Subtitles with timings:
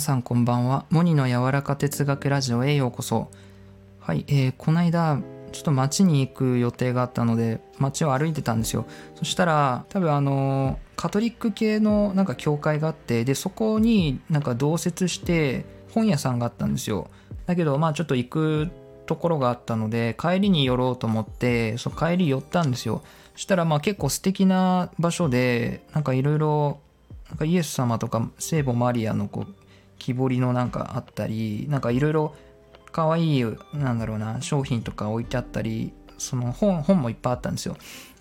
[0.00, 0.86] さんこんばんは。
[0.90, 3.30] モニの柔らか哲学ラジオへようこそ。
[4.00, 5.20] はい、えー、この間、
[5.52, 8.86] ちょっと街に行く予定があったので、街を歩いてたんですよ。
[9.14, 17.10] そしたら、多分あの、カトリック系のなんか教会があって、で、そこになんか同設して本屋さんがあったんですよ。
[17.46, 18.70] だけど、まあちょっと行く
[19.04, 23.02] ところがあったので、帰りに寄ろうと思って、そ帰り寄ったんですよ。
[23.34, 26.80] そしたらまあ結構素敵な場所で、なんかいろいろ、
[27.28, 29.59] なんかイエス様とか聖母マリアのこう
[30.00, 32.34] 木彫りのなんかあったりなんかいろいろ
[32.90, 37.76] かわいいなんだろうな商品とか置いてあったりその本本もいっぱいあったんですよ。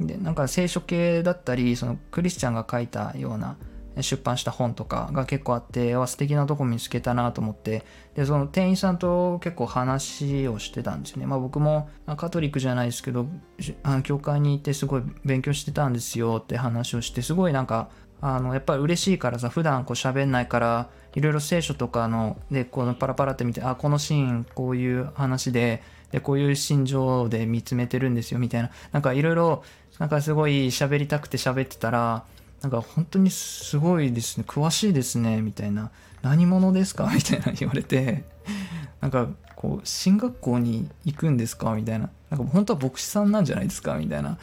[0.00, 3.56] でなんか聖書系だったりそのクリスチャンが書いたような
[4.00, 11.26] 出版した本とかが結構あってわ素敵なとこ見つけたなと思ってでその店員さんと結構話をしてたんですよね。
[11.26, 13.26] まあ僕もカトリックじゃないですけど
[13.82, 17.90] あの教会に行ってすごい勉強してたんですよって話をしてすごいなんか
[18.24, 28.70] あのやっぱり嬉しいからさ普段こう喋んないからいろいろ聖書とかのでこのパラパラって見てあこのシーンこういう話ででこういう心情で見つめてるんですよみたいな。
[28.92, 29.64] なんかいろいろ
[29.98, 32.24] なんかすごい喋りたくて喋ってたら
[32.62, 34.44] なんか本当にすごいですね。
[34.46, 35.90] 詳しいですねみたいな。
[36.22, 37.10] 何者ですか？
[37.12, 38.24] みたいな言われて。
[39.00, 41.74] なんかこう進学校に行くんですか？
[41.74, 42.08] みたいな。
[42.30, 43.94] なんか本当は牧師さんなんじゃないですか？
[43.96, 44.38] みたいな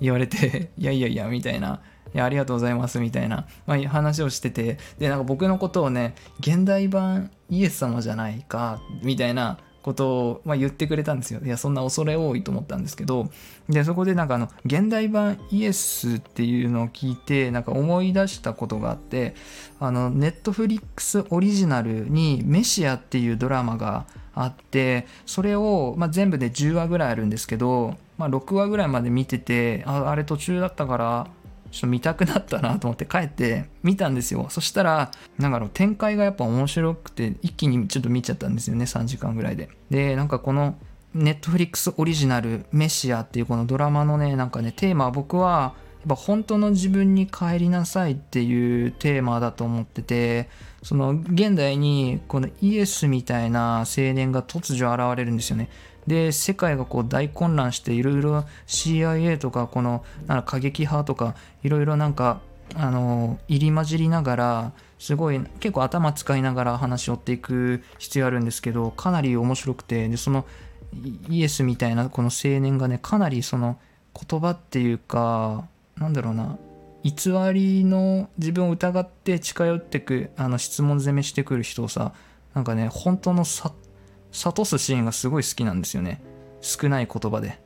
[0.00, 0.70] 言われて。
[0.78, 1.80] いやいやいやみたいな。
[2.14, 11.40] いやありがとうございますみたいな、まあ、話をしててでなんか僕のことをね現代版イエス様じゃないかみたいなことを、まあ、言ってくれたんですよ。
[11.44, 13.28] いや、そんな恐れ多いと思ったんですけど、
[13.68, 19.34] で、そこでなんかあの、現代版イエスっていうのを聞いて、なんか思い出したことがあって、
[19.80, 31.26] あの、ネットフリックスオリジナルにメシアっていうドラマがあって、それを、まあ、全部で10話ぐらいあるんですけど、まあ、6話ぐらいまで見てて、ああれ途中だったから、
[31.74, 34.46] ちょっと見たくなったなと思って帰って見たんですよ。
[34.48, 39.68] そしたら、なんかの展開がやっぱ面白くて、一気にちょっと見ちゃったんですよね、3時間ぐらいで。
[39.90, 40.76] で、なんかこの、
[41.14, 45.74] ネットフリックスオリジナルメシアっていうこのドラマのね、なんかね、テーマは僕は、
[46.06, 50.48] ぱ本当の自分に帰りなさいっていうテーマだと思ってて、
[50.82, 55.68] その現代にこのイエスみたいな青年が突如現れるんですよね。
[56.06, 62.40] で世界がこう大混乱していろいろ CIA とかこのなんか過激派とかいろいろなんか
[62.74, 70.44] あの入り混じりながらすごい結構頭使いながら話を追っていく必要あるんですけどかなり面白くてでその
[71.28, 73.78] イエスみたいなこの青年がねかなりその
[74.14, 76.58] 言葉っていうかなんだろうな。
[77.02, 77.12] 偽
[77.52, 82.14] りの自分を疑って近寄ってくあの質問攻めしてくる人をさ
[82.54, 86.22] なんかね本当の諭すシーンがすごい好きなんですよね。
[86.62, 87.60] 少ない言葉で。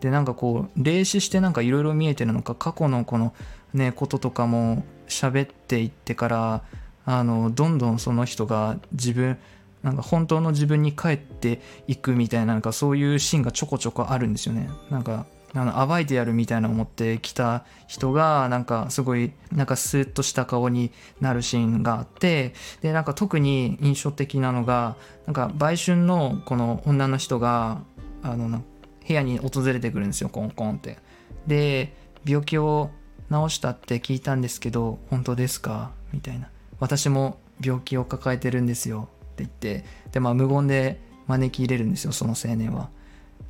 [0.00, 3.34] でなんかこう霊視してなんかいろいろ見えてるのか過去のこの
[3.72, 6.62] ねこととかも喋っていってから
[7.06, 9.38] あのどんどんその人が自分
[9.82, 14.68] なんか本当の自分に帰っていくみたいななんかそういうシーンがちょこちょこあるんですよね。
[14.90, 22.52] なんかあの暴いてやるみたいな思ってきた人がなんかすごいなんかスーッとした顔になるシーンがあって
[22.82, 27.80] でなんか特に印象的なのがなんか売春のこの女の人が
[28.22, 28.62] あの
[29.06, 30.98] 部屋に訪れてくるんですよコンコンって。
[31.46, 32.90] で病気を
[33.30, 35.92] 治したって聞いたんですけど本当ですか？
[36.12, 36.50] みたいな。
[36.80, 39.84] 私も病気を抱えてるんですよって言って。
[40.12, 42.90] でまあ無言で招き入れるんですよその青年は。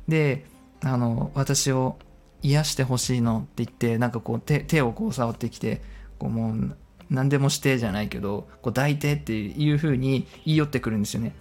[0.07, 0.45] で
[0.83, 1.97] あの私を
[2.43, 5.81] 癒してほしいのって言ってなんかこう手手をこう触ってきて
[6.19, 6.77] こうもう
[7.09, 11.33] 何でもしてじゃないけどこう抱いてっていう風に言い寄ってくるんですよね。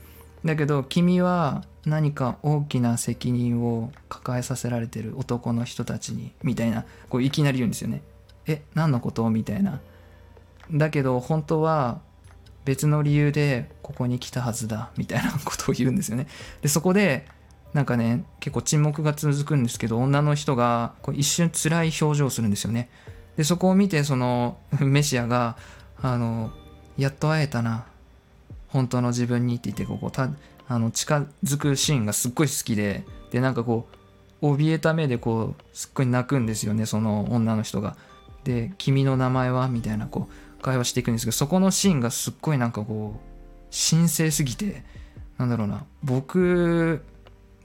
[0.44, 8.02] だけど君は何か大きな責任を抱えさせられてる男の人たちにみたいなこういきなり言うんですよね。
[8.46, 9.28] え何のこと？
[9.28, 9.80] みたいな。
[10.72, 12.00] だけど本当は
[12.64, 16.26] 別の理由でここに来たはずだみたいなことを言うんですよね。
[16.62, 17.26] でそこで
[17.76, 22.88] なんかね結構沈黙が続くんですけど女の人がこう一瞬辛い表情をするんですよね。
[23.36, 25.58] でそこを見てその メシアが
[26.00, 26.52] あの
[26.96, 27.84] やっと会えたな。
[28.68, 30.30] 本当の自分にって言ってここた
[30.68, 33.86] あの近づくシーンがすっごい好きででなんかこ
[34.40, 37.94] う怯えた目でこうすっごい泣くんですよねその女の人が。
[38.44, 44.82] で「君の名前は?」みたいなこう会話していくんですけどそこのシーンがすっごいなんかこう神聖すぎて
[45.36, 45.84] なんだろうな。
[46.02, 47.04] 僕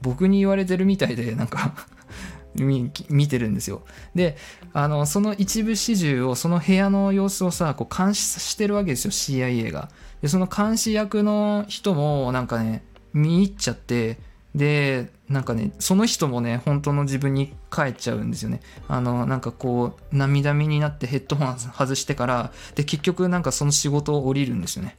[0.02, 1.74] 僕に言われてるみたいでなんか
[2.54, 2.90] 見
[3.28, 3.82] てるんですよ。
[4.14, 4.36] で
[4.72, 9.88] あのその一部始終をその部屋の様子をさこう監視してるわけですよ CIA が。
[10.20, 12.84] でその監視役の人もなんかね
[13.14, 14.18] 見入っちゃって
[14.54, 18.60] でなんかねその人もね本当の自分に帰っちゃうんですよね。
[18.86, 24.96] あのなんかこう涙目になってヘッドホン外してからで結局なんかその仕事を降りるんですよね。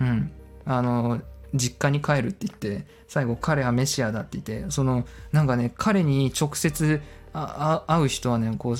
[0.00, 0.32] うん。
[0.64, 1.20] あの
[1.56, 7.00] 実家に帰るって言って最後彼はメシアだって言ってそのなんかね彼に直接
[7.32, 8.76] 会う人はねこう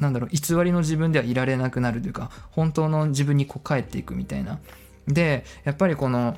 [0.00, 4.58] なんだろう偽りの自分ではいられなくなるというか本当の自分にこう帰っていくみたいな。
[5.06, 6.36] でやっぱりこの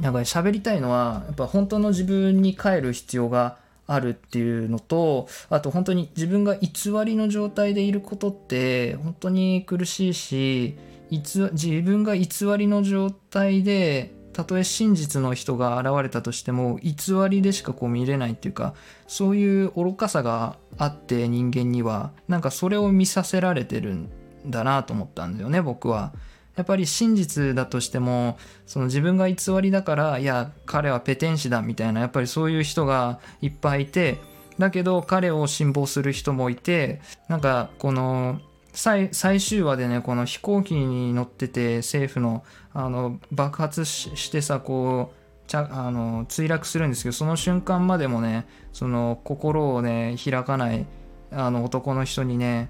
[0.00, 10.76] なんか喋りたいのはやっぱ本当の自分に帰る必要があるっていうのとあと本当に自分が偽りの状態でいることって本当に苦しいし
[11.10, 11.48] 自
[11.82, 12.28] 分が偽
[12.58, 16.94] りの状態でたとえ真実の人が現れたとしても偽
[17.28, 18.72] りでしかこう見れないっていうか
[19.08, 24.08] そういう愚かさがあって人間にはなんかそれを見させられてるん
[24.46, 26.12] だなと思ったんだよね僕は。
[26.54, 34.18] やっぱり真実だとしてもその自分が偽りだからいや彼はペテン師だみたいなやっぱりそういう人がいっぱいいて
[34.58, 38.40] だけど彼を信望する人もいてなんかこの
[38.72, 50.86] 最終話でねこの飛行機に乗ってて政府のあの爆発してさこうちゃあの墜落するんですけどその瞬間までもねその心をね開かない
[51.32, 52.68] あの男の人にね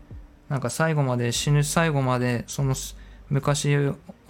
[0.49, 2.75] なんか最後まで死ぬ最後までその
[3.29, 3.77] 昔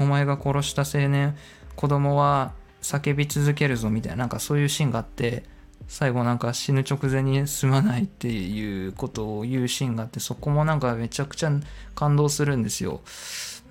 [0.00, 1.37] お前が殺した青年
[1.76, 5.44] 子供は叫び続けるぞみたいななんかそういうシーンがあって
[5.88, 11.52] 最後なんか死ぬ直前にすまないっていうことを言うシーンがあってそこもなんかめちゃくちゃ
[11.94, 13.00] 感動するんですよ。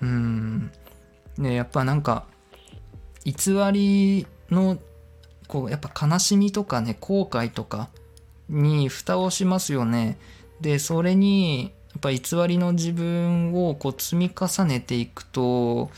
[0.02, 0.72] うん。
[1.38, 2.26] ねやっぱなんか
[3.24, 3.34] 偽
[3.72, 4.78] りの
[5.46, 7.88] こうやっぱ悲しみとかね後悔とか
[8.48, 10.18] に蓋をしますよね。
[10.60, 15.90] でそれにやっぱ偽りの自分をこう積み重ねていくと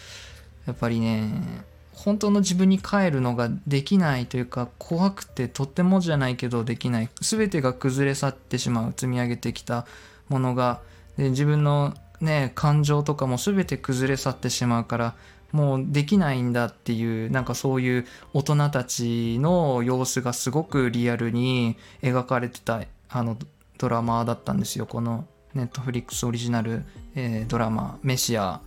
[0.66, 1.64] やっぱりね
[2.04, 7.10] 本当の自分に帰るのができないというか怖くてとってもじゃないけどできない。
[7.20, 9.86] 全てが崩れ去ってしまう積み上げてきた
[10.28, 10.80] ものが。
[11.18, 15.14] で自分のね感情とかも全て崩れ去ってしまうから
[15.52, 23.36] もうできないんだっていうなんかそういう大人たちの様子がすごくリアルに描かれてたあの
[23.76, 25.26] ドラマだったんですよこの。
[25.54, 28.60] ネットフリックスオリジナル、えー、ドラマ「メシア」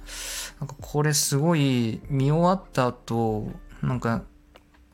[0.59, 3.51] なんかこれすごい見終わった後
[3.81, 4.23] なんか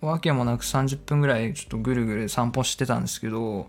[0.01, 3.67] わけもなく30分ぐらいちょっとぐるぐる散歩してたんですけど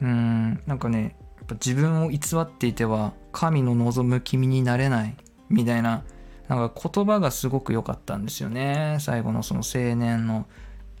[0.00, 5.16] うんなんかねやっぱ自分を偽っていては神の望む君になれない
[5.48, 6.02] みたいな
[6.48, 10.46] なんか言葉がすごく良かったんですよね最後のその青年の。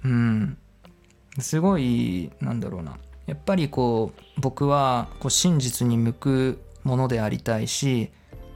[0.04, 0.58] うん。
[1.38, 2.96] すごいなんだろうな。
[3.26, 8.10] やっぱりこう僕はこう真実に向くものでありたいし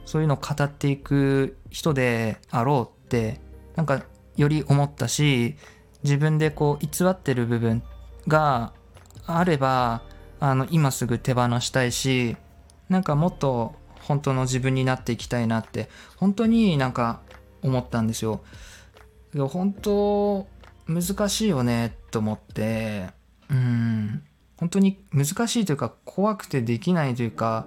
[0.05, 3.41] そういうのを語っていく人であろうって
[3.75, 4.03] なんか
[4.37, 5.55] より思ったし
[6.03, 7.83] 自分でこう偽ってる部分
[8.27, 8.73] が
[9.25, 10.01] あれば
[10.39, 12.37] あの今すぐ手放したいし
[12.89, 17.21] なんかもっと本当の自分になっていきたいなって本当になんか
[17.61, 18.41] 思ったんですよ。
[19.33, 20.47] 本当
[20.87, 23.07] 難しいよねと思って
[23.49, 24.23] うん
[24.61, 27.65] 本当に難しいというか怖くてできないというか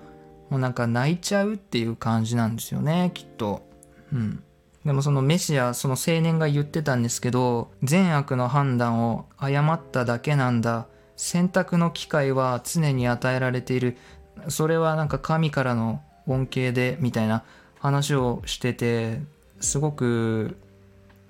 [0.48, 3.68] もうなんか泣いちゃうっていう感じなんですよねきっと。
[4.12, 4.42] うん。
[4.86, 10.86] でもそのメシアその青年が言ってたんですけど善悪の判断を誤っただけなんだ。
[11.16, 13.96] 選択の機会は常に与えられている。
[14.48, 17.42] それはなんか神からの恩恵でみたいな
[17.80, 19.20] 話をしてて
[19.60, 20.56] すごく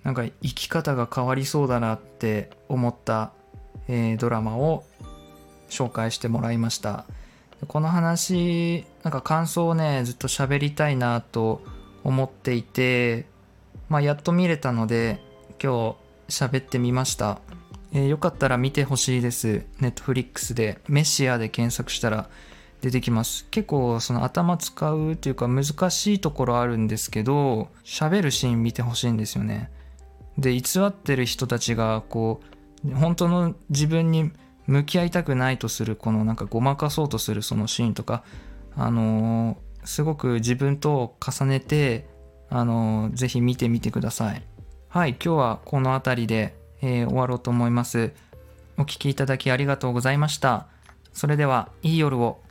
[0.02, 3.32] なんか生き方が変わりそうだなって思った、
[3.88, 4.84] えー、ドラマを
[5.68, 7.04] 紹介してもらいました。
[7.68, 11.62] この話なんか感想をねずっと喋りたいなと
[12.02, 13.26] 思っていて
[13.88, 15.20] まあやっと見れたので
[15.62, 15.96] 今
[16.28, 17.40] 日喋ってみました、
[17.92, 19.64] えー、よかったら見てほしいです。
[19.80, 20.78] ネットフリックスで。
[20.88, 22.28] メシアで検索したら
[22.82, 23.46] 出てきます。
[23.50, 29.70] 結構その頭使うというか難しいところあるんですけど喋るシーン見てほしいんですよね。
[30.36, 32.40] で偽ってる人たちがこ
[32.84, 34.32] う本当の自分に
[34.66, 38.24] 向き合いたくないとするこのなんかごまかそうとするそのシーンとか
[38.76, 42.08] あのー、すごく自分と重ねて
[42.50, 44.42] あのー、ぜひ見てみてください。
[44.88, 48.12] はい今日はこの辺りで、えー、終わろうと思います。
[48.76, 50.68] お聴きいただきありがとうございました。
[51.12, 52.43] それではいい夜を。